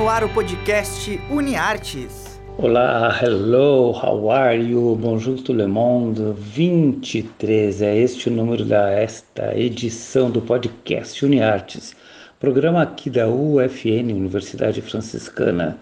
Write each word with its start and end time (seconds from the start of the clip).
no 0.00 0.08
ar 0.08 0.24
o 0.24 0.30
podcast 0.30 1.20
UniArtes. 1.28 2.40
Olá, 2.56 3.14
hello, 3.22 3.90
how 3.90 4.30
are 4.30 4.56
you? 4.56 4.96
Bonjour 4.96 5.36
tout 5.42 5.52
le 5.54 5.66
monde. 5.66 6.34
23 6.38 7.82
é 7.82 7.98
este 7.98 8.30
o 8.30 8.32
número 8.32 8.64
da 8.64 8.90
esta 8.92 9.54
edição 9.54 10.30
do 10.30 10.40
podcast 10.40 11.22
UniArtes, 11.22 11.94
programa 12.38 12.80
aqui 12.80 13.10
da 13.10 13.28
UFN, 13.28 14.10
Universidade 14.14 14.80
Franciscana, 14.80 15.78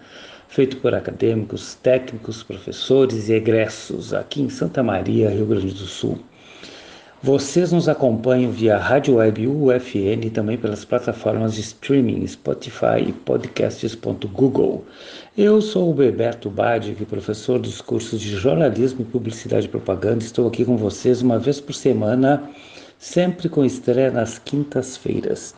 feito 0.49 0.75
por 0.77 0.93
acadêmicos, 0.93 1.75
técnicos, 1.75 2.43
professores 2.43 3.29
e 3.29 3.33
egressos 3.35 4.13
aqui 4.13 4.41
em 4.41 4.49
Santa 4.49 4.83
Maria, 4.83 5.29
Rio 5.29 5.45
Grande 5.45 5.73
do 5.73 5.87
Sul. 5.87 6.19
Vocês 7.21 7.73
nos 7.73 7.89
acompanham 7.89 8.49
via 8.49 8.77
Rádio 8.77 9.15
Web 9.15 9.45
UFN 9.45 10.23
e 10.23 10.29
também 10.29 10.57
pelas 10.57 10.85
plataformas 10.85 11.53
de 11.53 11.59
streaming 11.59 12.25
Spotify 12.25 13.01
e 13.09 13.11
podcasts.google. 13.11 14.85
Eu 15.37 15.61
sou 15.61 15.91
o 15.91 15.93
Beberto 15.93 16.49
Badic, 16.49 17.03
professor 17.03 17.59
dos 17.59 17.81
cursos 17.81 18.21
de 18.21 18.29
jornalismo, 18.37 19.03
publicidade 19.03 19.65
e 19.65 19.69
propaganda. 19.69 20.23
Estou 20.23 20.47
aqui 20.47 20.63
com 20.63 20.77
vocês 20.77 21.21
uma 21.21 21.37
vez 21.37 21.59
por 21.59 21.73
semana, 21.73 22.41
sempre 22.97 23.49
com 23.49 23.65
estreia 23.65 24.09
nas 24.09 24.39
quintas-feiras. 24.39 25.53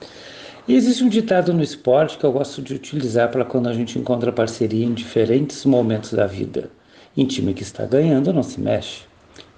E 0.68 0.74
existe 0.74 1.04
um 1.04 1.10
ditado 1.10 1.54
no 1.54 1.62
esporte 1.62 2.18
que 2.18 2.24
eu 2.24 2.32
gosto 2.32 2.60
de 2.60 2.74
utilizar 2.74 3.30
para 3.30 3.46
quando 3.46 3.70
a 3.70 3.74
gente 3.74 4.00
encontra 4.00 4.32
parceria 4.32 4.84
em 4.84 4.96
diferentes 4.96 5.64
momentos 5.64 6.12
da 6.14 6.26
vida. 6.26 6.72
Em 7.16 7.24
time 7.24 7.54
que 7.54 7.62
está 7.62 7.86
ganhando, 7.86 8.34
não 8.34 8.42
se 8.42 8.60
mexe. 8.60 9.11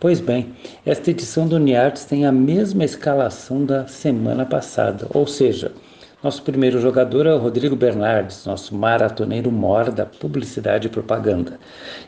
Pois 0.04 0.20
bem, 0.20 0.54
esta 0.86 1.12
edição 1.12 1.48
do 1.48 1.56
Uniartes 1.56 2.04
tem 2.04 2.26
a 2.26 2.32
mesma 2.32 2.84
escalação 2.84 3.64
da 3.64 3.88
semana 3.88 4.46
passada, 4.46 5.08
ou 5.14 5.26
seja, 5.26 5.72
nosso 6.22 6.44
primeiro 6.44 6.78
jogador 6.82 7.26
é 7.26 7.34
o 7.34 7.38
Rodrigo 7.38 7.74
Bernardes, 7.74 8.46
nosso 8.46 8.76
maratoneiro 8.76 9.50
mor 9.50 9.90
da 9.94 10.06
publicidade 10.06 10.88
e 10.88 10.90
propaganda. 10.90 11.58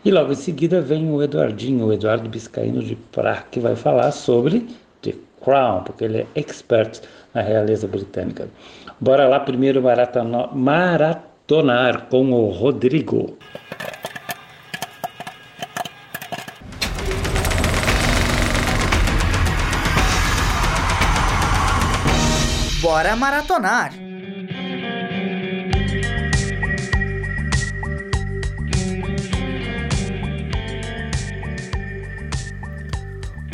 E 0.04 0.12
logo 0.12 0.34
em 0.34 0.36
seguida 0.36 0.82
vem 0.82 1.10
o 1.10 1.24
Eduardinho, 1.24 1.86
o 1.86 1.94
Eduardo 1.94 2.28
Biscaíno 2.28 2.84
de 2.84 2.98
Prá, 2.98 3.46
que 3.50 3.62
vai 3.62 3.78
falar 3.78 4.12
sobre 4.12 4.68
The 5.02 5.14
Crown, 5.42 5.84
porque 5.86 6.04
ele 6.04 6.18
é 6.18 6.28
expert 6.36 7.00
na 7.34 7.42
realeza 7.42 7.88
britânica. 7.88 8.50
Bora 9.00 9.26
lá 9.26 9.40
primeiro 9.40 9.82
maratonar 10.54 12.08
com 12.10 12.30
o 12.34 12.50
Rodrigo. 12.50 13.38
Bora 22.86 23.16
maratonar! 23.16 23.92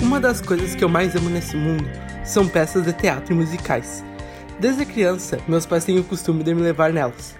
Uma 0.01 0.19
das 0.19 0.41
coisas 0.41 0.75
que 0.75 0.83
eu 0.83 0.89
mais 0.89 1.15
amo 1.15 1.29
nesse 1.29 1.55
mundo 1.55 1.89
são 2.25 2.45
peças 2.45 2.83
de 2.83 2.91
teatro 2.91 3.33
e 3.33 3.37
musicais. 3.37 4.03
Desde 4.59 4.85
criança, 4.85 5.39
meus 5.47 5.65
pais 5.65 5.85
têm 5.85 5.97
o 5.97 6.03
costume 6.03 6.43
de 6.43 6.53
me 6.53 6.61
levar 6.61 6.91
nelas. 6.91 7.33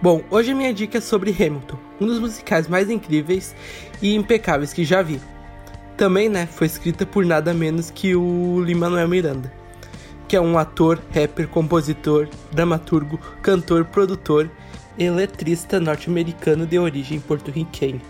Bom, 0.00 0.22
hoje 0.30 0.52
a 0.52 0.54
minha 0.54 0.72
dica 0.72 0.98
é 0.98 1.00
sobre 1.00 1.32
Hamilton, 1.32 1.76
um 2.00 2.06
dos 2.06 2.20
musicais 2.20 2.68
mais 2.68 2.88
incríveis 2.88 3.52
e 4.00 4.14
impecáveis 4.14 4.72
que 4.72 4.84
já 4.84 5.02
vi. 5.02 5.20
Também, 5.96 6.28
né, 6.28 6.46
foi 6.46 6.68
escrita 6.68 7.04
por 7.04 7.26
nada 7.26 7.52
menos 7.52 7.90
que 7.90 8.14
o 8.14 8.62
Lin-Manuel 8.62 9.08
Miranda 9.08 9.55
que 10.28 10.36
é 10.36 10.40
um 10.40 10.58
ator, 10.58 11.00
rapper, 11.14 11.48
compositor, 11.48 12.28
dramaturgo, 12.52 13.18
cantor, 13.42 13.84
produtor 13.84 14.50
e 14.98 15.08
letrista 15.08 15.78
norte-americano 15.78 16.66
de 16.66 16.78
origem 16.78 17.20
porto-riquenha. 17.20 18.00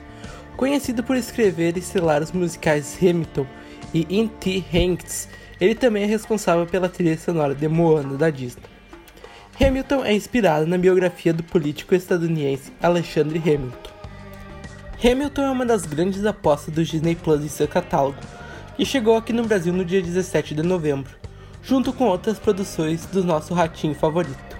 Conhecido 0.56 1.02
por 1.02 1.16
escrever 1.16 1.76
e 1.76 1.80
estelar 1.80 2.22
os 2.22 2.32
musicais 2.32 2.96
Hamilton 3.00 3.46
e 3.92 4.06
In.T. 4.08 4.64
Hanks, 4.72 5.28
ele 5.60 5.74
também 5.74 6.04
é 6.04 6.06
responsável 6.06 6.66
pela 6.66 6.88
trilha 6.88 7.18
sonora 7.18 7.54
de 7.54 7.68
Moana 7.68 8.16
da 8.16 8.30
Disney. 8.30 8.64
Hamilton 9.60 10.04
é 10.04 10.14
inspirado 10.14 10.66
na 10.66 10.78
biografia 10.78 11.32
do 11.32 11.42
político 11.42 11.94
estadunidense 11.94 12.72
Alexandre 12.82 13.38
Hamilton. 13.38 13.90
Hamilton 15.02 15.42
é 15.42 15.50
uma 15.50 15.66
das 15.66 15.84
grandes 15.84 16.24
apostas 16.24 16.74
do 16.74 16.84
Disney 16.84 17.14
Plus 17.14 17.44
em 17.44 17.48
seu 17.48 17.68
catálogo, 17.68 18.18
e 18.78 18.84
chegou 18.84 19.16
aqui 19.16 19.32
no 19.32 19.44
Brasil 19.44 19.72
no 19.72 19.84
dia 19.84 20.02
17 20.02 20.54
de 20.54 20.62
novembro 20.62 21.25
junto 21.66 21.92
com 21.92 22.04
outras 22.04 22.38
produções 22.38 23.06
do 23.06 23.24
nosso 23.24 23.52
ratinho 23.52 23.94
favorito. 23.94 24.56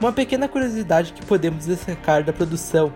Uma 0.00 0.10
pequena 0.10 0.48
curiosidade 0.48 1.12
que 1.12 1.24
podemos 1.24 1.66
destacar 1.66 2.24
da 2.24 2.32
produção, 2.32 2.94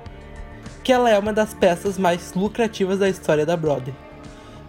que 0.83 0.91
ela 0.91 1.11
é 1.11 1.19
uma 1.19 1.33
das 1.33 1.53
peças 1.53 1.99
mais 1.99 2.33
lucrativas 2.33 2.99
da 2.99 3.09
história 3.09 3.45
da 3.45 3.55
Broadway, 3.55 3.95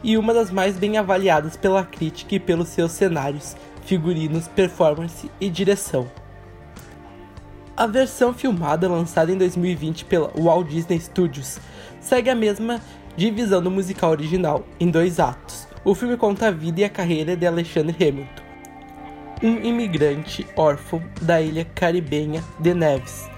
e 0.04 0.18
uma 0.18 0.34
das 0.34 0.52
mais 0.52 0.78
bem 0.78 0.98
avaliadas 0.98 1.56
pela 1.56 1.86
crítica 1.86 2.36
e 2.36 2.40
pelos 2.40 2.68
seus 2.68 2.92
cenários, 2.92 3.56
figurinos, 3.86 4.50
performance 4.50 5.32
e 5.40 5.50
direção. 5.50 6.12
A 7.78 7.88
versão 7.88 8.34
filmada 8.34 8.90
lançada 8.90 9.32
em 9.32 9.38
2020 9.38 10.04
pela 10.04 10.32
Walt 10.36 10.68
Disney 10.68 11.00
Studios 11.00 11.60
segue 12.02 12.30
a 12.30 12.36
mesma 12.36 12.82
divisão 13.16 13.62
do 13.62 13.72
musical 13.72 14.12
original, 14.12 14.66
em 14.78 14.92
dois 14.92 15.18
atos. 15.18 15.66
O 15.86 15.96
filme 15.96 16.18
conta 16.18 16.48
a 16.48 16.52
vida 16.52 16.82
e 16.82 16.84
a 16.84 16.90
carreira 16.90 17.38
de 17.38 17.48
Alexander 17.48 17.96
Hamilton, 17.96 18.39
um 19.42 19.56
imigrante 19.64 20.46
órfão 20.56 21.02
da 21.22 21.42
ilha 21.42 21.66
caribenha 21.74 22.44
de 22.60 22.74
Neves. 22.74 23.30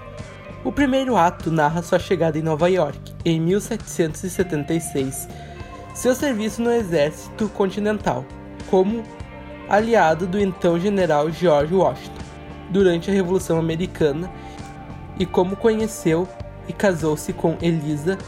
O 0.64 0.72
primeiro 0.72 1.16
ato 1.16 1.50
narra 1.50 1.82
sua 1.82 1.98
chegada 1.98 2.38
em 2.38 2.42
Nova 2.42 2.68
York 2.68 2.98
em 3.24 3.40
1776, 3.40 5.28
seu 5.94 6.14
serviço 6.14 6.60
no 6.60 6.72
exército 6.72 7.48
continental, 7.50 8.24
como 8.68 9.02
aliado 9.68 10.26
do 10.26 10.40
então 10.40 10.78
general 10.78 11.30
George 11.30 11.74
Washington 11.74 12.22
durante 12.70 13.10
a 13.10 13.14
Revolução 13.14 13.58
Americana 13.58 14.30
e 15.18 15.26
como 15.26 15.54
conheceu 15.54 16.26
e 16.66 16.72
casou-se 16.72 17.32
com 17.32 17.56
Elisa 17.60 18.18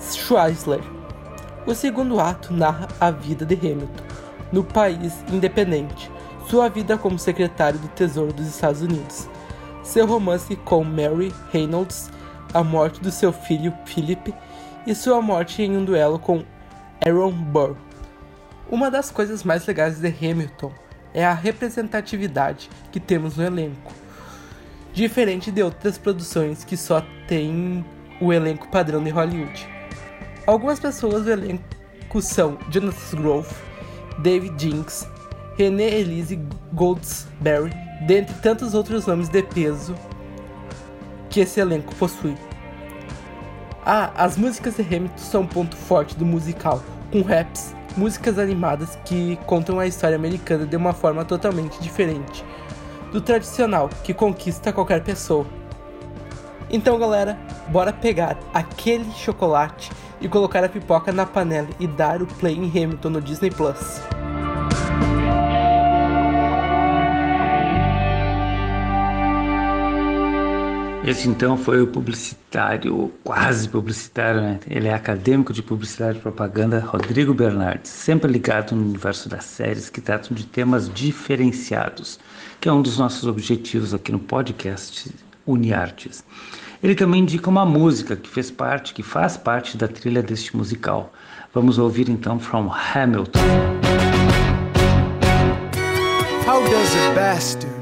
Schweisler. 0.00 0.80
O 1.66 1.74
segundo 1.74 2.18
ato 2.18 2.54
narra 2.54 2.88
a 2.98 3.10
vida 3.10 3.44
de 3.44 3.54
Hamilton 3.54 4.04
no 4.50 4.64
país 4.64 5.12
independente, 5.30 6.10
sua 6.52 6.68
vida 6.68 6.98
como 6.98 7.18
secretário 7.18 7.78
do 7.78 7.88
Tesouro 7.88 8.30
dos 8.30 8.46
Estados 8.46 8.82
Unidos, 8.82 9.26
seu 9.82 10.04
romance 10.04 10.54
com 10.54 10.84
Mary 10.84 11.32
Reynolds, 11.50 12.10
a 12.52 12.62
morte 12.62 13.00
do 13.00 13.10
seu 13.10 13.32
filho 13.32 13.72
Philip 13.86 14.34
e 14.86 14.94
sua 14.94 15.22
morte 15.22 15.62
em 15.62 15.74
um 15.78 15.82
duelo 15.82 16.18
com 16.18 16.44
Aaron 17.02 17.32
Burr. 17.32 17.74
Uma 18.70 18.90
das 18.90 19.10
coisas 19.10 19.42
mais 19.42 19.66
legais 19.66 19.98
de 19.98 20.08
Hamilton 20.08 20.70
é 21.14 21.24
a 21.24 21.32
representatividade 21.32 22.68
que 22.90 23.00
temos 23.00 23.38
no 23.38 23.44
elenco. 23.44 23.90
Diferente 24.92 25.50
de 25.50 25.62
outras 25.62 25.96
produções 25.96 26.64
que 26.64 26.76
só 26.76 27.02
têm 27.26 27.82
o 28.20 28.30
elenco 28.30 28.68
padrão 28.68 29.02
de 29.02 29.08
Hollywood. 29.08 29.66
Algumas 30.46 30.78
pessoas 30.78 31.24
do 31.24 31.30
elenco 31.30 32.20
são 32.20 32.58
Jonathan 32.68 33.16
Grove, 33.16 33.54
David 34.18 34.54
Jinks, 34.58 35.08
René 35.56 35.84
Elise 35.84 36.40
Goldsberry, 36.72 37.72
dentre 38.06 38.34
tantos 38.36 38.74
outros 38.74 39.06
nomes 39.06 39.28
de 39.28 39.42
peso 39.42 39.94
que 41.28 41.40
esse 41.40 41.60
elenco 41.60 41.94
possui. 41.94 42.36
Ah, 43.84 44.12
as 44.16 44.36
músicas 44.36 44.76
de 44.76 44.82
Hamilton 44.82 45.18
são 45.18 45.42
um 45.42 45.46
ponto 45.46 45.76
forte 45.76 46.16
do 46.16 46.24
musical, 46.24 46.82
com 47.10 47.20
raps, 47.22 47.74
músicas 47.96 48.38
animadas 48.38 48.96
que 49.04 49.36
contam 49.46 49.78
a 49.78 49.86
história 49.86 50.16
americana 50.16 50.64
de 50.64 50.76
uma 50.76 50.92
forma 50.92 51.24
totalmente 51.24 51.80
diferente 51.80 52.44
do 53.12 53.20
tradicional 53.20 53.90
que 54.02 54.14
conquista 54.14 54.72
qualquer 54.72 55.02
pessoa. 55.04 55.46
Então, 56.70 56.98
galera, 56.98 57.38
bora 57.68 57.92
pegar 57.92 58.38
aquele 58.54 59.10
chocolate 59.12 59.90
e 60.20 60.28
colocar 60.28 60.64
a 60.64 60.68
pipoca 60.68 61.12
na 61.12 61.26
panela 61.26 61.68
e 61.78 61.86
dar 61.86 62.22
o 62.22 62.26
play 62.26 62.54
em 62.54 62.68
Hamilton 62.68 63.10
no 63.10 63.20
Disney 63.20 63.50
Plus. 63.50 64.00
Esse 71.04 71.28
então 71.28 71.56
foi 71.56 71.82
o 71.82 71.86
publicitário, 71.88 73.12
quase 73.24 73.68
publicitário, 73.68 74.40
né? 74.40 74.60
Ele 74.70 74.86
é 74.86 74.94
acadêmico 74.94 75.52
de 75.52 75.60
publicidade 75.60 76.18
e 76.18 76.20
propaganda, 76.20 76.78
Rodrigo 76.78 77.34
Bernardes, 77.34 77.90
sempre 77.90 78.30
ligado 78.30 78.76
no 78.76 78.82
universo 78.82 79.28
das 79.28 79.44
séries 79.44 79.90
que 79.90 80.00
tratam 80.00 80.32
de 80.32 80.46
temas 80.46 80.88
diferenciados, 80.88 82.20
que 82.60 82.68
é 82.68 82.72
um 82.72 82.80
dos 82.80 82.98
nossos 82.98 83.26
objetivos 83.26 83.92
aqui 83.92 84.12
no 84.12 84.20
podcast 84.20 85.12
Uniartes. 85.44 86.24
Ele 86.80 86.94
também 86.94 87.22
indica 87.22 87.50
uma 87.50 87.66
música 87.66 88.14
que 88.14 88.28
fez 88.28 88.48
parte, 88.48 88.94
que 88.94 89.02
faz 89.02 89.36
parte 89.36 89.76
da 89.76 89.88
trilha 89.88 90.22
deste 90.22 90.56
musical. 90.56 91.12
Vamos 91.52 91.78
ouvir 91.78 92.08
então 92.08 92.38
From 92.38 92.70
Hamilton. 92.72 93.40
How 96.46 96.62
does 96.62 96.96
a 96.96 97.14
bastard 97.14 97.81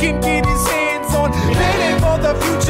can 0.00 0.18
get 0.20 0.46
his 0.46 0.66
hands 0.66 1.14
on. 1.14 1.30
Planning 1.32 2.00
for 2.00 2.16
the 2.24 2.32
future, 2.40 2.69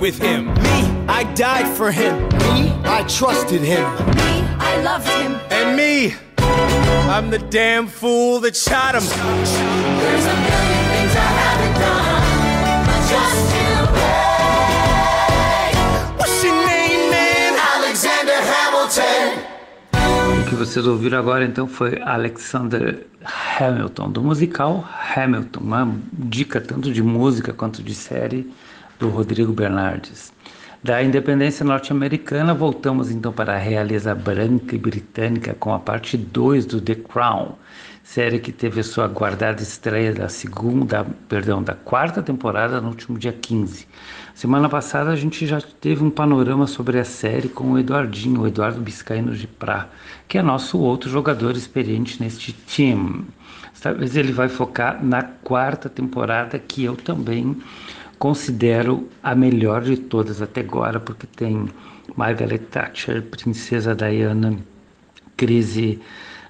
with 0.00 0.18
him. 0.18 0.46
Me, 0.54 0.78
I 1.08 1.24
died 1.34 1.68
for 1.76 1.92
him. 1.92 2.16
Me, 2.38 2.72
I 2.84 3.04
trusted 3.06 3.60
him. 3.60 3.84
Me, 4.16 4.32
I 4.58 4.80
loved 4.82 5.06
him. 5.06 5.38
And 5.50 5.76
me, 5.76 6.14
I'm 6.38 7.28
the 7.30 7.38
damn 7.50 7.86
fool 7.86 8.40
that 8.40 8.56
shot 8.56 8.94
him. 8.94 9.02
There's 9.02 10.26
a 10.26 10.36
million 10.48 10.84
things 10.92 11.14
I 11.14 11.30
haven't 11.44 11.76
done, 11.84 12.24
but 12.88 13.02
just 13.12 13.44
you 13.56 13.72
wait. 13.96 15.74
What's 16.18 16.42
your 16.44 16.56
name, 16.66 17.10
man? 17.10 17.52
Alexander 17.76 18.38
Hamilton. 18.52 19.50
O 20.40 20.44
que 20.48 20.54
vocês 20.54 20.86
ouviram 20.86 21.18
agora 21.18 21.44
então 21.44 21.68
foi 21.68 22.00
Alexander 22.00 23.06
Hamilton, 23.58 24.10
do 24.10 24.22
musical 24.22 24.88
Hamilton, 25.14 25.60
uma 25.60 25.94
dica 26.12 26.58
tanto 26.60 26.90
de 26.90 27.02
música 27.02 27.52
quanto 27.52 27.82
de 27.82 27.94
série 27.94 28.50
do 29.00 29.08
Rodrigo 29.08 29.52
Bernardes. 29.52 30.30
Da 30.82 31.02
independência 31.02 31.64
norte-americana, 31.64 32.54
voltamos 32.54 33.10
então 33.10 33.32
para 33.32 33.54
a 33.54 33.58
realeza 33.58 34.14
branca 34.14 34.74
e 34.74 34.78
britânica 34.78 35.54
com 35.54 35.74
a 35.74 35.78
parte 35.78 36.16
2 36.16 36.66
do 36.66 36.80
The 36.80 36.94
Crown, 36.94 37.54
série 38.02 38.38
que 38.38 38.52
teve 38.52 38.82
sua 38.82 39.04
aguardada 39.06 39.62
estreia 39.62 40.12
da 40.12 40.28
segunda, 40.28 41.04
perdão, 41.28 41.62
da 41.62 41.74
quarta 41.74 42.22
temporada 42.22 42.80
no 42.80 42.88
último 42.88 43.18
dia 43.18 43.32
15. 43.32 43.86
Semana 44.34 44.68
passada 44.68 45.10
a 45.10 45.16
gente 45.16 45.46
já 45.46 45.60
teve 45.60 46.02
um 46.02 46.10
panorama 46.10 46.66
sobre 46.66 46.98
a 46.98 47.04
série 47.04 47.48
com 47.48 47.72
o 47.72 47.78
Eduardinho, 47.78 48.42
o 48.42 48.46
Eduardo 48.46 48.80
Biscaíno 48.80 49.34
de 49.34 49.46
Prá, 49.46 49.88
que 50.26 50.38
é 50.38 50.42
nosso 50.42 50.78
outro 50.78 51.10
jogador 51.10 51.56
experiente 51.56 52.22
neste 52.22 52.52
time. 52.52 53.26
Desta 53.70 53.92
vez 53.92 54.16
ele 54.16 54.32
vai 54.32 54.48
focar 54.48 55.02
na 55.04 55.22
quarta 55.22 55.88
temporada, 55.88 56.58
que 56.58 56.84
eu 56.84 56.96
também 56.96 57.56
considero 58.20 59.08
a 59.22 59.34
melhor 59.34 59.80
de 59.80 59.96
todas 59.96 60.42
até 60.42 60.60
agora, 60.60 61.00
porque 61.00 61.26
tem 61.26 61.66
Margaret 62.14 62.58
Thatcher, 62.58 63.22
Princesa 63.22 63.94
Diana, 63.94 64.58
crise 65.38 65.98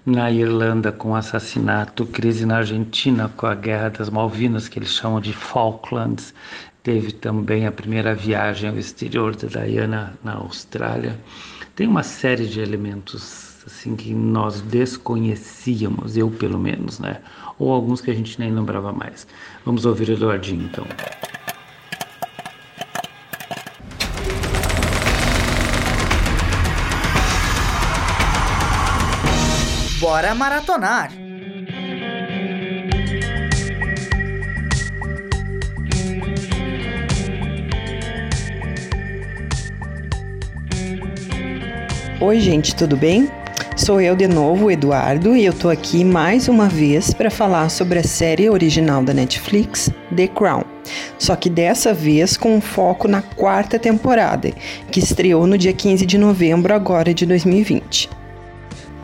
na 0.05 0.33
Irlanda 0.33 0.91
com 0.91 1.15
assassinato, 1.15 2.05
crise 2.07 2.45
na 2.45 2.57
Argentina 2.57 3.31
com 3.37 3.47
a 3.47 3.55
Guerra 3.55 3.91
das 3.91 4.11
Malvinas, 4.11 4.67
que 4.67 4.81
eles 4.81 4.91
chamam 4.91 5.21
de 5.21 5.33
Falklands. 5.33 6.35
Teve 6.83 7.12
também 7.12 7.69
a 7.69 7.73
primeira 7.73 8.17
viagem 8.17 8.69
ao 8.69 8.77
exterior 8.77 9.37
da 9.37 9.47
Diana 9.47 10.19
na 10.25 10.35
Austrália. 10.35 11.17
Tem 11.77 11.87
uma 11.87 12.03
série 12.03 12.49
de 12.49 12.59
elementos 12.59 13.62
assim 13.65 13.95
que 13.95 14.12
nós 14.12 14.61
desconhecíamos, 14.61 16.17
eu 16.17 16.33
pelo 16.33 16.59
menos, 16.59 16.99
né? 16.99 17.21
Ou 17.61 17.73
alguns 17.73 18.00
que 18.00 18.11
a 18.11 18.15
gente 18.15 18.41
nem 18.41 18.50
lembrava 18.53 18.93
mais. 18.93 19.25
Vamos 19.65 19.87
ouvir 19.87 20.09
o 20.09 20.15
Eduardinho 20.15 20.65
então. 20.65 20.85
Bora 30.11 30.35
maratonar! 30.35 31.12
Oi, 42.21 42.40
gente, 42.40 42.75
tudo 42.75 42.97
bem? 42.97 43.31
Sou 43.76 44.00
eu 44.00 44.17
de 44.17 44.26
novo, 44.26 44.69
Eduardo, 44.69 45.37
e 45.37 45.45
eu 45.45 45.52
tô 45.52 45.69
aqui 45.69 46.05
mais 46.05 46.49
uma 46.49 46.69
vez 46.69 47.14
para 47.14 47.31
falar 47.31 47.69
sobre 47.69 48.00
a 48.00 48.02
série 48.02 48.50
original 48.50 49.05
da 49.05 49.14
Netflix, 49.14 49.93
The 50.17 50.26
Crown. 50.26 50.64
Só 51.21 51.37
que 51.37 51.49
dessa 51.49 51.95
vez 51.95 52.37
com 52.37 52.57
um 52.57 52.61
foco 52.61 53.07
na 53.07 53.23
quarta 53.23 53.79
temporada, 53.79 54.50
que 54.90 54.99
estreou 54.99 55.47
no 55.47 55.57
dia 55.57 55.73
15 55.73 56.05
de 56.05 56.19
novembro 56.19 56.75
agora 56.75 57.14
de 57.14 57.25
2020. 57.25 58.11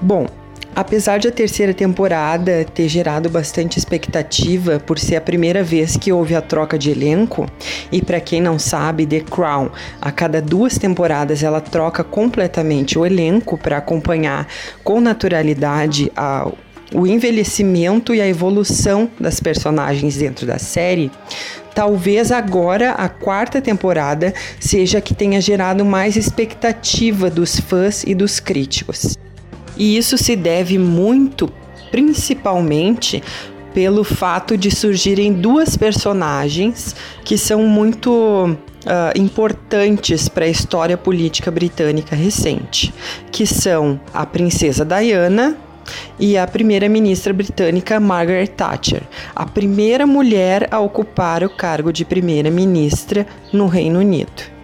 Bom, 0.03 0.27
Apesar 0.77 1.19
de 1.19 1.27
a 1.27 1.33
terceira 1.33 1.73
temporada 1.73 2.63
ter 2.63 2.87
gerado 2.87 3.31
bastante 3.31 3.79
expectativa 3.79 4.79
por 4.79 4.99
ser 4.99 5.17
a 5.17 5.23
primeira 5.23 5.63
vez 5.63 5.97
que 5.97 6.13
houve 6.13 6.35
a 6.35 6.43
troca 6.43 6.79
de 6.79 6.91
elenco, 6.91 7.51
e 7.91 8.03
para 8.03 8.21
quem 8.21 8.43
não 8.43 8.59
sabe, 8.59 9.07
The 9.07 9.21
Crown, 9.21 9.71
a 9.99 10.13
cada 10.13 10.43
duas 10.43 10.77
temporadas 10.77 11.43
ela 11.43 11.63
troca 11.63 12.05
completamente 12.05 12.99
o 12.99 13.07
elenco 13.07 13.57
para 13.57 13.79
acompanhar 13.79 14.47
com 14.85 15.01
naturalidade 15.01 16.13
a, 16.15 16.47
o 16.93 17.07
envelhecimento 17.07 18.15
e 18.15 18.21
a 18.21 18.29
evolução 18.29 19.11
das 19.19 19.41
personagens 19.41 20.19
dentro 20.19 20.47
da 20.47 20.59
série, 20.59 21.11
talvez 21.75 22.31
agora 22.31 22.91
a 22.91 23.09
quarta 23.09 23.63
temporada 23.63 24.35
seja 24.61 24.99
a 24.99 25.01
que 25.01 25.15
tenha 25.15 25.41
gerado 25.41 25.87
mais 25.87 26.17
expectativa 26.17 27.31
dos 27.31 27.59
fãs 27.59 28.05
e 28.07 28.15
dos 28.15 28.41
críticos. 28.41 29.17
E 29.77 29.97
isso 29.97 30.17
se 30.17 30.35
deve 30.35 30.79
muito, 30.79 31.51
principalmente, 31.91 33.23
pelo 33.75 34.03
fato 34.03 34.57
de 34.57 34.71
surgirem 34.71 35.35
duas 35.35 35.77
personagens 35.77 36.97
que 37.23 37.37
são 37.37 37.65
muito 37.65 38.57
uh, 38.87 39.21
importantes 39.21 40.31
para 40.31 40.47
a 40.47 40.49
história 40.49 40.97
política 40.97 41.51
britânica 41.51 42.17
recente, 42.17 42.95
que 43.31 43.47
são 43.47 44.01
a 44.15 44.25
princesa 44.25 44.83
Diana 44.83 45.59
e 46.19 46.39
a 46.39 46.47
primeira-ministra 46.47 47.33
britânica 47.33 48.01
Margaret 48.01 48.47
Thatcher, 48.49 49.03
a 49.35 49.45
primeira 49.45 50.07
mulher 50.07 50.69
a 50.71 50.81
ocupar 50.81 51.45
o 51.45 51.51
cargo 51.51 51.93
de 51.93 52.05
primeira-ministra 52.05 53.27
no 53.53 53.67
Reino 53.67 53.99
Unido. 53.99 54.56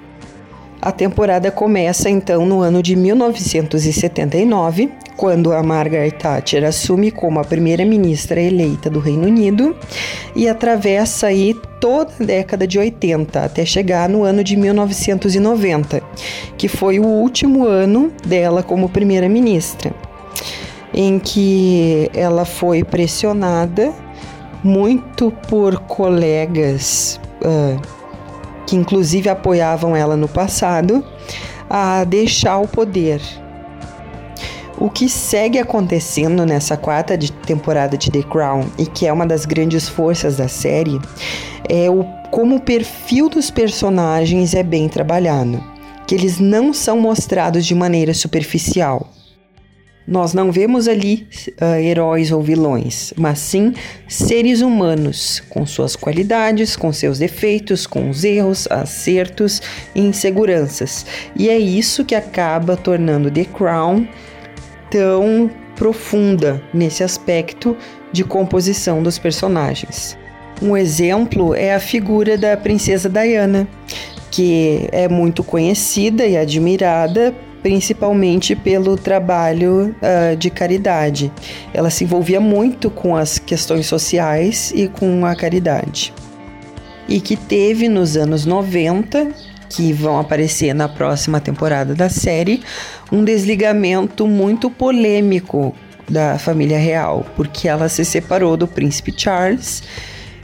A 0.84 0.90
temporada 0.90 1.48
começa 1.52 2.10
então 2.10 2.44
no 2.44 2.60
ano 2.60 2.82
de 2.82 2.96
1979, 2.96 4.90
quando 5.16 5.52
a 5.52 5.62
Margaret 5.62 6.10
Thatcher 6.10 6.64
assume 6.64 7.12
como 7.12 7.38
a 7.38 7.44
primeira-ministra 7.44 8.40
eleita 8.42 8.90
do 8.90 8.98
Reino 8.98 9.28
Unido 9.28 9.76
e 10.34 10.48
atravessa 10.48 11.28
aí 11.28 11.54
toda 11.78 12.10
a 12.18 12.24
década 12.24 12.66
de 12.66 12.80
80 12.80 13.44
até 13.44 13.64
chegar 13.64 14.08
no 14.08 14.24
ano 14.24 14.42
de 14.42 14.56
1990, 14.56 16.02
que 16.58 16.66
foi 16.66 16.98
o 16.98 17.06
último 17.06 17.64
ano 17.64 18.12
dela 18.26 18.60
como 18.60 18.88
primeira-ministra, 18.88 19.94
em 20.92 21.20
que 21.20 22.10
ela 22.12 22.44
foi 22.44 22.82
pressionada 22.82 23.92
muito 24.64 25.30
por 25.48 25.78
colegas 25.78 27.20
uh, 27.40 28.01
que 28.72 28.76
inclusive 28.76 29.28
apoiavam 29.28 29.94
ela 29.94 30.16
no 30.16 30.26
passado, 30.26 31.04
a 31.68 32.04
deixar 32.04 32.58
o 32.58 32.66
poder. 32.66 33.20
O 34.78 34.88
que 34.88 35.10
segue 35.10 35.58
acontecendo 35.58 36.46
nessa 36.46 36.74
quarta 36.74 37.18
de 37.18 37.30
temporada 37.30 37.98
de 37.98 38.10
The 38.10 38.22
Crown 38.22 38.64
e 38.78 38.86
que 38.86 39.06
é 39.06 39.12
uma 39.12 39.26
das 39.26 39.44
grandes 39.44 39.90
forças 39.90 40.38
da 40.38 40.48
série 40.48 40.98
é 41.68 41.90
o 41.90 42.02
como 42.30 42.56
o 42.56 42.60
perfil 42.60 43.28
dos 43.28 43.50
personagens 43.50 44.54
é 44.54 44.62
bem 44.62 44.88
trabalhado, 44.88 45.62
que 46.06 46.14
eles 46.14 46.38
não 46.38 46.72
são 46.72 46.98
mostrados 46.98 47.66
de 47.66 47.74
maneira 47.74 48.14
superficial. 48.14 49.06
Nós 50.06 50.34
não 50.34 50.50
vemos 50.50 50.88
ali 50.88 51.26
uh, 51.60 51.76
heróis 51.76 52.32
ou 52.32 52.42
vilões, 52.42 53.14
mas 53.16 53.38
sim 53.38 53.72
seres 54.08 54.60
humanos, 54.60 55.40
com 55.48 55.64
suas 55.64 55.94
qualidades, 55.94 56.74
com 56.74 56.92
seus 56.92 57.18
defeitos, 57.18 57.86
com 57.86 58.10
os 58.10 58.24
erros, 58.24 58.66
acertos 58.68 59.62
e 59.94 60.00
inseguranças. 60.00 61.06
E 61.36 61.48
é 61.48 61.56
isso 61.56 62.04
que 62.04 62.14
acaba 62.14 62.76
tornando 62.76 63.30
The 63.30 63.44
Crown 63.44 64.06
tão 64.90 65.50
profunda 65.76 66.62
nesse 66.74 67.04
aspecto 67.04 67.76
de 68.12 68.24
composição 68.24 69.02
dos 69.02 69.18
personagens. 69.18 70.18
Um 70.60 70.76
exemplo 70.76 71.54
é 71.54 71.74
a 71.74 71.80
figura 71.80 72.36
da 72.36 72.56
princesa 72.56 73.08
Diana, 73.08 73.66
que 74.30 74.88
é 74.92 75.08
muito 75.08 75.42
conhecida 75.42 76.26
e 76.26 76.36
admirada 76.36 77.34
principalmente 77.62 78.56
pelo 78.56 78.96
trabalho 78.96 79.94
uh, 80.02 80.36
de 80.36 80.50
caridade. 80.50 81.32
Ela 81.72 81.90
se 81.90 82.04
envolvia 82.04 82.40
muito 82.40 82.90
com 82.90 83.14
as 83.14 83.38
questões 83.38 83.86
sociais 83.86 84.72
e 84.74 84.88
com 84.88 85.24
a 85.24 85.34
caridade. 85.34 86.12
E 87.08 87.20
que 87.20 87.36
teve 87.36 87.88
nos 87.88 88.16
anos 88.16 88.44
90, 88.44 89.28
que 89.68 89.92
vão 89.92 90.18
aparecer 90.18 90.74
na 90.74 90.88
próxima 90.88 91.40
temporada 91.40 91.94
da 91.94 92.08
série, 92.08 92.62
um 93.10 93.24
desligamento 93.24 94.26
muito 94.26 94.70
polêmico 94.70 95.74
da 96.08 96.38
família 96.38 96.78
real, 96.78 97.24
porque 97.36 97.68
ela 97.68 97.88
se 97.88 98.04
separou 98.04 98.56
do 98.56 98.66
príncipe 98.66 99.14
Charles 99.16 99.82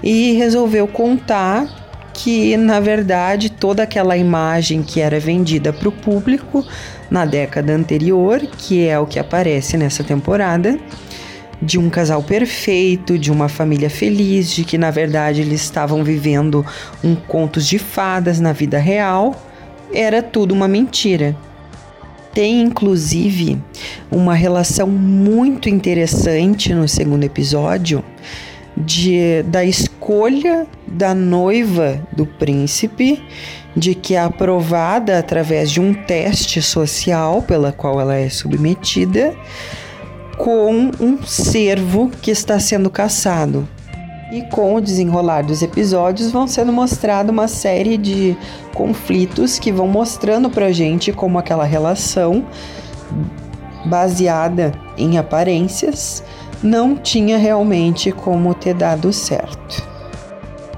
e 0.02 0.32
resolveu 0.32 0.86
contar 0.86 1.88
que 2.14 2.56
na 2.56 2.80
verdade 2.80 3.50
toda 3.50 3.82
aquela 3.82 4.16
imagem 4.16 4.82
que 4.82 5.00
era 5.00 5.20
vendida 5.20 5.72
para 5.72 5.88
o 5.88 5.92
público 5.92 6.66
na 7.10 7.24
década 7.24 7.74
anterior, 7.74 8.40
que 8.40 8.86
é 8.86 8.98
o 8.98 9.06
que 9.06 9.18
aparece 9.18 9.76
nessa 9.76 10.04
temporada, 10.04 10.78
de 11.60 11.78
um 11.78 11.90
casal 11.90 12.22
perfeito, 12.22 13.18
de 13.18 13.32
uma 13.32 13.48
família 13.48 13.90
feliz, 13.90 14.50
de 14.50 14.64
que 14.64 14.78
na 14.78 14.90
verdade 14.90 15.40
eles 15.40 15.62
estavam 15.62 16.04
vivendo 16.04 16.64
um 17.02 17.14
contos 17.14 17.66
de 17.66 17.78
fadas 17.78 18.38
na 18.38 18.52
vida 18.52 18.78
real, 18.78 19.34
era 19.92 20.22
tudo 20.22 20.54
uma 20.54 20.68
mentira. 20.68 21.36
Tem 22.32 22.60
inclusive 22.60 23.58
uma 24.10 24.34
relação 24.34 24.86
muito 24.86 25.68
interessante 25.68 26.72
no 26.72 26.86
segundo 26.86 27.24
episódio 27.24 28.04
de, 28.84 29.42
da 29.44 29.64
escolha 29.64 30.66
da 30.86 31.14
noiva 31.14 32.00
do 32.12 32.24
príncipe, 32.24 33.22
de 33.76 33.94
que 33.94 34.14
é 34.14 34.20
aprovada 34.20 35.18
através 35.18 35.70
de 35.70 35.80
um 35.80 35.92
teste 35.92 36.62
social 36.62 37.42
pela 37.42 37.72
qual 37.72 38.00
ela 38.00 38.16
é 38.16 38.28
submetida, 38.28 39.34
com 40.36 40.90
um 41.00 41.22
servo 41.24 42.10
que 42.22 42.30
está 42.30 42.58
sendo 42.58 42.88
caçado. 42.88 43.68
E 44.30 44.42
com 44.42 44.74
o 44.74 44.80
desenrolar 44.80 45.42
dos 45.42 45.62
episódios 45.62 46.30
vão 46.30 46.46
sendo 46.46 46.70
mostrado 46.70 47.32
uma 47.32 47.48
série 47.48 47.96
de 47.96 48.36
conflitos 48.74 49.58
que 49.58 49.72
vão 49.72 49.88
mostrando 49.88 50.50
pra 50.50 50.70
gente 50.70 51.12
como 51.12 51.38
aquela 51.38 51.64
relação 51.64 52.44
baseada 53.86 54.72
em 54.98 55.16
aparências 55.16 56.22
não 56.62 56.96
tinha 56.96 57.38
realmente 57.38 58.10
como 58.12 58.54
ter 58.54 58.74
dado 58.74 59.12
certo. 59.12 59.86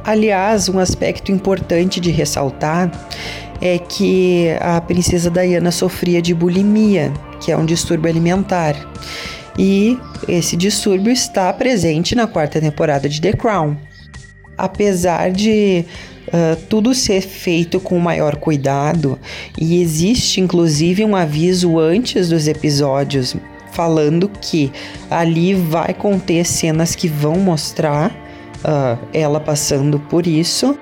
Aliás, 0.05 0.69
um 0.69 0.79
aspecto 0.79 1.31
importante 1.31 2.01
de 2.01 2.11
ressaltar 2.11 2.91
é 3.61 3.79
que 3.79 4.49
a 4.61 4.81
princesa 4.81 5.31
Diana 5.31 5.71
sofria 5.71 6.23
de 6.23 6.35
bulimia, 6.35 7.13
que 7.41 7.53
é 7.53 7.57
um 7.57 7.67
distúrbio 7.67 8.11
alimentar. 8.11 8.75
E 9.59 9.99
esse 10.27 10.57
distúrbio 10.57 11.13
está 11.13 11.53
presente 11.53 12.15
na 12.15 12.27
quarta 12.27 12.61
temporada 12.61 13.09
de 13.09 13.21
The 13.21 13.35
Crown. 13.35 13.77
Apesar 14.57 15.31
de 15.31 15.85
uh, 16.29 16.57
tudo 16.69 16.95
ser 16.95 17.21
feito 17.21 17.79
com 17.79 17.99
maior 17.99 18.37
cuidado, 18.37 19.19
e 19.59 19.83
existe 19.83 20.41
inclusive 20.41 21.05
um 21.05 21.15
aviso 21.15 21.79
antes 21.79 22.29
dos 22.31 22.49
episódios 22.49 23.37
falando 23.73 24.29
que 24.29 24.73
ali 25.11 25.55
vai 25.55 25.95
conter 25.95 26.45
cenas 26.45 26.95
que 26.95 27.09
vão 27.09 27.37
mostrar 27.37 28.11
uh, 28.11 28.99
ela 29.13 29.41
passando 29.41 29.99
por 29.99 30.27
isso. 30.27 30.79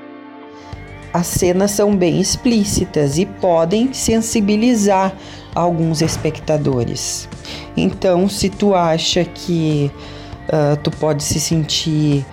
As 1.13 1.27
cenas 1.27 1.71
são 1.71 1.97
bem 1.97 2.21
explícitas 2.21 3.19
e 3.19 3.25
podem 3.25 3.93
sensibilizar 3.93 5.15
alguns 5.55 6.03
espectadores. 6.03 7.29
Então, 7.77 8.29
se 8.29 8.49
tu 8.49 8.75
acha 8.75 9.25
que 9.25 9.91
uh, 10.49 10.77
tu 10.83 10.91
pode 10.91 11.23
se 11.25 11.41
sentir 11.41 12.25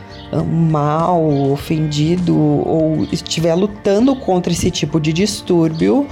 mal, 0.44 1.24
ofendido 1.52 2.38
ou 2.38 3.08
estiver 3.12 3.56
lutando 3.56 4.16
contra 4.16 4.52
esse 4.52 4.72
tipo 4.72 5.00
de 5.00 5.14
distúrbio, 5.14 6.08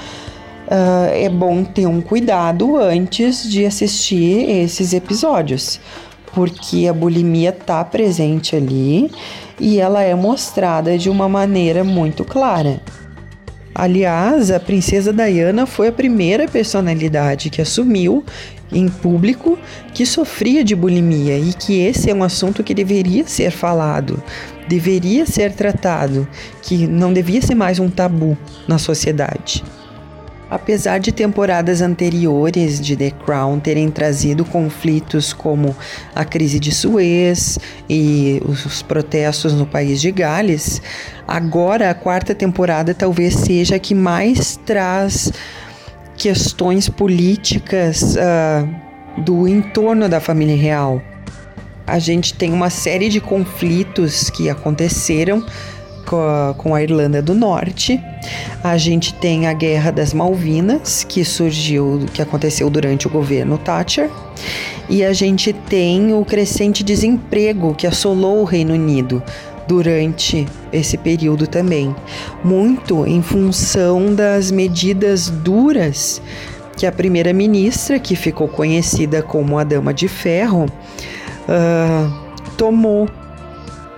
uh, 0.68 1.12
é 1.12 1.30
bom 1.30 1.64
ter 1.64 1.88
um 1.88 2.02
cuidado 2.02 2.78
antes 2.78 3.50
de 3.50 3.66
assistir 3.66 4.50
esses 4.50 4.94
episódios, 4.94 5.80
porque 6.34 6.88
a 6.88 6.94
bulimia 6.94 7.50
está 7.50 7.84
presente 7.84 8.56
ali 8.56 9.12
e 9.60 9.80
ela 9.80 10.02
é 10.02 10.16
mostrada 10.16 10.98
de 10.98 11.10
uma 11.10 11.30
maneira 11.30 11.84
muito 11.84 12.24
clara. 12.24 12.82
Aliás, 13.76 14.52
a 14.52 14.60
princesa 14.60 15.12
Diana 15.12 15.66
foi 15.66 15.88
a 15.88 15.92
primeira 15.92 16.48
personalidade 16.48 17.50
que 17.50 17.62
assumiu 17.62 18.24
em 18.72 18.88
público 18.88 19.58
que 19.94 20.06
sofria 20.06 20.64
de 20.64 20.76
bulimia 20.76 21.38
e 21.38 21.54
que 21.54 21.80
esse 21.80 22.10
é 22.10 22.14
um 22.14 22.24
assunto 22.24 22.64
que 22.64 22.74
deveria 22.74 23.26
ser 23.28 23.52
falado, 23.52 24.22
deveria 24.68 25.26
ser 25.26 25.54
tratado, 25.54 26.28
que 26.62 26.88
não 26.88 27.14
devia 27.14 27.42
ser 27.42 27.56
mais 27.56 27.80
um 27.80 27.90
tabu 27.90 28.38
na 28.68 28.78
sociedade. 28.78 29.64
Apesar 30.54 31.00
de 31.00 31.12
temporadas 31.12 31.82
anteriores 31.82 32.80
de 32.80 32.96
The 32.96 33.10
Crown 33.10 33.60
terem 33.60 33.90
trazido 33.90 34.46
conflitos 34.46 35.34
como 35.34 35.76
a 36.14 36.24
crise 36.24 36.60
de 36.60 36.72
Suez 36.72 37.58
e 37.90 38.40
os 38.46 38.84
protestos 38.84 39.52
no 39.54 39.66
país 39.66 40.00
de 40.00 40.12
Gales, 40.12 40.80
agora 41.28 41.90
a 41.90 41.96
quarta 41.96 42.36
temporada 42.36 42.94
talvez 42.94 43.34
seja 43.34 43.78
a 43.78 43.80
que 43.80 43.96
mais 43.96 44.56
traz 44.64 45.34
questões 46.16 46.88
políticas 46.88 48.16
uh, 48.16 49.22
do 49.22 49.48
entorno 49.48 50.08
da 50.08 50.20
família 50.20 50.56
real. 50.56 51.02
A 51.88 51.98
gente 51.98 52.36
tem 52.36 52.54
uma 52.54 52.70
série 52.70 53.10
de 53.10 53.20
conflitos 53.20 54.30
que 54.30 54.52
aconteceram 54.52 55.44
com 56.06 56.76
a, 56.76 56.84
Irlanda 56.84 57.22
do 57.22 57.34
Norte. 57.34 58.02
A 58.64 58.78
gente 58.78 59.14
tem 59.14 59.48
a 59.48 59.54
Guerra 59.54 59.92
das 59.92 60.14
Malvinas, 60.14 61.04
que 61.04 61.24
surgiu, 61.26 62.06
que 62.14 62.22
aconteceu 62.22 62.70
durante 62.70 63.08
o 63.08 63.10
governo 63.10 63.58
Thatcher. 63.58 64.10
E 64.90 65.04
a 65.04 65.14
gente 65.14 65.54
tem 65.54 66.14
o 66.14 66.24
crescente 66.26 66.84
desemprego 66.84 67.74
que 67.74 67.88
assolou 67.88 68.42
o 68.42 68.44
Reino 68.44 68.74
Unido 68.74 69.24
durante 69.68 70.46
esse 70.72 70.98
período 70.98 71.48
também, 71.48 71.96
muito 72.44 73.08
em 73.08 73.22
função 73.22 74.14
das 74.14 74.52
medidas 74.52 75.30
duras 75.30 76.22
que 76.76 76.86
a 76.86 76.92
primeira-ministra, 76.92 78.00
que 78.00 78.16
ficou 78.16 78.48
conhecida 78.48 79.22
como 79.22 79.58
a 79.58 79.64
Dama 79.64 79.94
de 79.94 80.08
Ferro, 80.08 80.66
uh, 80.66 82.14
tomou 82.58 83.08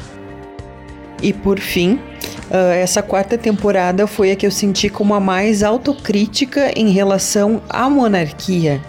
E 1.20 1.34
por 1.34 1.60
fim, 1.60 1.96
uh, 1.96 2.74
essa 2.76 3.02
quarta 3.02 3.40
temporada 3.40 4.06
foi 4.06 4.32
a 4.32 4.36
que 4.36 4.46
eu 4.46 4.52
senti 4.52 4.88
como 4.88 5.16
a 5.16 5.20
mais 5.20 5.64
autocrítica 5.64 6.72
em 6.76 6.92
relação 6.92 7.60
à 7.68 7.90
monarquia 7.90 8.80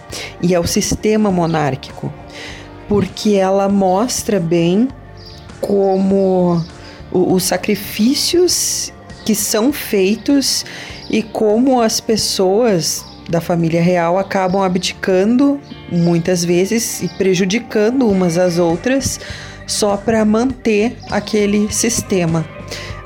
e 0.42 0.54
ao 0.54 0.66
sistema 0.66 1.30
monárquico, 1.30 2.12
porque 2.86 3.30
ela 3.30 3.66
mostra 3.66 4.38
bem 4.38 4.88
como 5.58 6.62
os 7.10 7.44
sacrifícios 7.44 8.92
que 9.24 9.34
são 9.34 9.72
feitos 9.72 10.66
e 11.08 11.22
como 11.22 11.80
as 11.80 11.98
pessoas 11.98 13.10
da 13.28 13.40
família 13.40 13.82
real 13.82 14.18
acabam 14.18 14.62
abdicando 14.62 15.60
muitas 15.90 16.44
vezes 16.44 17.02
e 17.02 17.08
prejudicando 17.08 18.08
umas 18.08 18.38
às 18.38 18.58
outras 18.58 19.20
só 19.66 19.96
para 19.96 20.24
manter 20.24 20.96
aquele 21.10 21.72
sistema, 21.72 22.44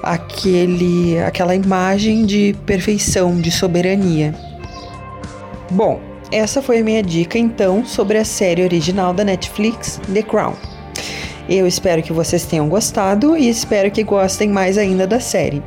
aquele, 0.03 1.19
aquela 1.21 1.55
imagem 1.55 2.25
de 2.25 2.57
perfeição, 2.65 3.41
de 3.41 3.51
soberania. 3.51 4.35
Bom, 5.71 6.01
essa 6.33 6.61
foi 6.61 6.81
a 6.81 6.85
minha 6.85 7.03
dica 7.03 7.39
então 7.39 7.85
sobre 7.85 8.19
a 8.19 8.25
série 8.25 8.63
original 8.63 9.13
da 9.13 9.25
Netflix, 9.25 10.01
The 10.13 10.23
Crown. 10.23 10.55
Eu 11.49 11.67
espero 11.67 12.03
que 12.03 12.13
vocês 12.13 12.45
tenham 12.45 12.69
gostado 12.69 13.37
e 13.37 13.49
espero 13.49 13.91
que 13.91 14.03
gostem 14.03 14.49
mais 14.49 14.77
ainda 14.77 15.07
da 15.07 15.21
série. 15.21 15.63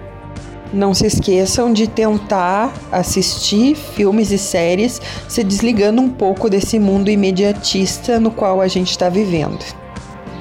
Não 0.71 0.93
se 0.93 1.07
esqueçam 1.07 1.73
de 1.73 1.87
tentar 1.87 2.71
assistir 2.91 3.75
filmes 3.75 4.31
e 4.31 4.37
séries 4.37 5.01
se 5.27 5.43
desligando 5.43 6.01
um 6.01 6.09
pouco 6.09 6.49
desse 6.49 6.77
mundo 6.77 7.09
imediatista 7.09 8.19
no 8.19 8.29
qual 8.29 8.61
a 8.61 8.67
gente 8.67 8.91
está 8.91 9.09
vivendo. 9.09 9.59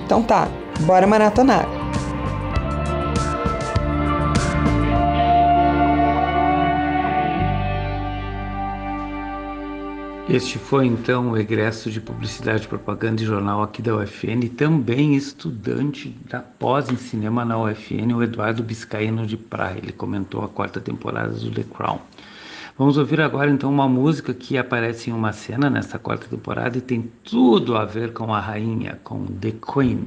Então 0.05 0.23
tá, 0.23 0.49
bora 0.81 1.07
maratonar! 1.07 1.78
Este 10.29 10.59
foi 10.59 10.85
então 10.85 11.31
o 11.31 11.39
egresso 11.39 11.91
de 11.91 12.03
Publicidade, 12.03 12.69
Propaganda 12.69 13.23
e 13.23 13.25
Jornal 13.25 13.63
aqui 13.63 13.81
da 13.81 13.97
UFN, 13.97 14.47
também 14.55 15.15
estudante 15.15 16.15
da 16.29 16.41
pós 16.41 16.91
em 16.91 16.99
cinema 16.99 17.47
na 17.47 17.59
UFN, 17.59 18.15
o 18.15 18.23
Eduardo 18.23 18.63
Biscaíno 18.63 19.27
de 19.27 19.39
Praia. 19.39 19.79
Ele 19.79 19.91
comentou 19.91 20.45
a 20.45 20.49
quarta 20.49 20.83
temporada 20.83 21.31
do 21.31 21.51
The 21.51 21.65
Crown. 21.75 22.01
Vamos 22.77 22.99
ouvir 22.99 23.23
agora 23.23 23.51
então 23.51 23.71
uma 23.71 23.89
música 23.89 24.35
que 24.35 24.59
aparece 24.59 25.09
em 25.09 25.15
uma 25.15 25.33
cena 25.33 25.71
nesta 25.71 25.99
quarta 25.99 26.27
temporada 26.29 26.77
e 26.77 26.83
tem 26.83 27.11
tudo 27.25 27.75
a 27.75 27.87
ver 27.87 28.13
com 28.13 28.35
a 28.35 28.39
rainha, 28.39 29.01
com 29.03 29.25
The 29.25 29.53
Queen. 29.53 30.05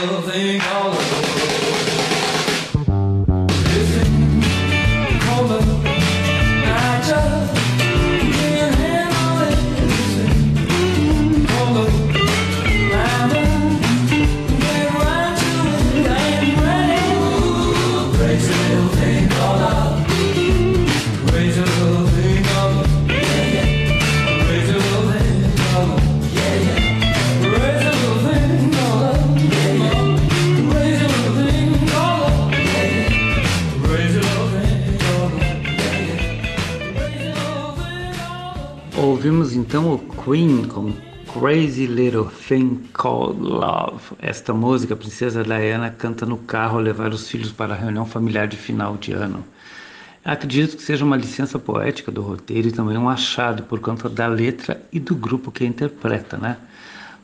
Little 0.00 0.22
thing 0.22 0.60
called 0.60 1.33
então 39.74 39.92
o 39.92 39.98
Queen 39.98 40.68
com 40.68 40.92
Crazy 41.32 41.86
Little 41.86 42.30
Thing 42.46 42.80
Called 42.92 43.40
Love. 43.40 44.14
Esta 44.20 44.54
música, 44.54 44.94
a 44.94 44.96
princesa 44.96 45.42
Diana 45.42 45.90
canta 45.90 46.24
no 46.24 46.36
carro 46.36 46.76
ao 46.76 46.80
levar 46.80 47.12
os 47.12 47.28
filhos 47.28 47.50
para 47.50 47.74
a 47.74 47.76
reunião 47.76 48.06
familiar 48.06 48.46
de 48.46 48.56
final 48.56 48.96
de 48.96 49.12
ano. 49.12 49.44
Acredito 50.24 50.76
que 50.76 50.82
seja 50.84 51.04
uma 51.04 51.16
licença 51.16 51.58
poética 51.58 52.12
do 52.12 52.22
roteiro 52.22 52.68
e 52.68 52.70
também 52.70 52.96
um 52.96 53.08
achado 53.08 53.64
por 53.64 53.80
conta 53.80 54.08
da 54.08 54.28
letra 54.28 54.80
e 54.92 55.00
do 55.00 55.16
grupo 55.16 55.50
que 55.50 55.64
a 55.64 55.66
interpreta, 55.66 56.36
né? 56.36 56.56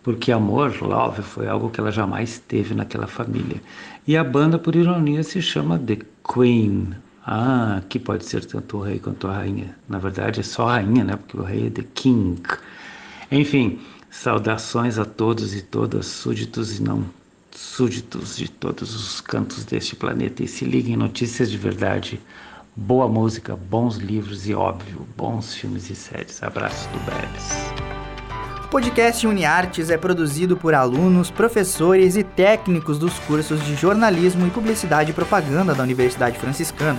Porque 0.03 0.33
amor, 0.33 0.77
love, 0.83 1.23
foi 1.23 1.47
algo 1.47 1.71
que 1.71 1.79
ela 1.79 1.93
jamais 1.93 2.41
teve 2.49 2.75
naquela 2.75 3.07
família. 3.07 3.63
E 4.09 4.17
a 4.17 4.25
banda, 4.25 4.59
por 4.59 4.75
ironia, 4.75 5.23
se 5.23 5.41
chama 5.41 5.79
The 5.79 5.99
Queen. 6.35 6.97
Ah, 7.33 7.81
que 7.89 8.01
pode 8.01 8.25
ser 8.25 8.45
tanto 8.45 8.79
o 8.79 8.81
rei 8.81 8.99
quanto 8.99 9.29
a 9.29 9.33
rainha. 9.33 9.77
Na 9.89 10.01
verdade, 10.01 10.41
é 10.41 10.43
só 10.43 10.67
a 10.67 10.73
rainha, 10.73 11.05
né? 11.05 11.15
Porque 11.15 11.39
o 11.39 11.45
rei 11.45 11.69
é 11.69 11.71
The 11.71 11.85
King. 11.95 12.43
Enfim, 13.31 13.79
saudações 14.11 14.99
a 14.99 15.05
todos 15.05 15.55
e 15.55 15.63
todas, 15.63 16.07
súditos 16.07 16.81
e 16.81 16.83
não 16.83 17.05
súditos 17.53 18.37
de 18.37 18.51
todos 18.51 18.97
os 18.97 19.21
cantos 19.21 19.65
deste 19.65 19.95
planeta. 19.95 20.43
E 20.43 20.49
se 20.49 20.65
liguem 20.65 20.95
em 20.95 20.97
notícias 20.97 21.49
de 21.49 21.57
verdade, 21.57 22.21
boa 22.75 23.07
música, 23.07 23.55
bons 23.55 23.99
livros 23.99 24.49
e, 24.49 24.53
óbvio, 24.53 25.07
bons 25.17 25.55
filmes 25.55 25.89
e 25.89 25.95
séries. 25.95 26.43
Abraços 26.43 26.87
do 26.87 26.99
Bebes. 27.05 27.49
O 28.65 28.69
podcast 28.71 29.25
UniArtes 29.25 29.89
é 29.89 29.97
produzido 29.97 30.57
por 30.57 30.75
alunos, 30.75 31.31
professores 31.31 32.17
e 32.17 32.25
técnicos 32.25 32.99
dos 32.99 33.17
cursos 33.21 33.65
de 33.65 33.77
jornalismo 33.77 34.49
e 34.49 34.51
publicidade 34.51 35.13
e 35.13 35.15
propaganda 35.15 35.77
da 35.77 35.85
Universidade 35.85 36.37
Franciscana. 36.37 36.99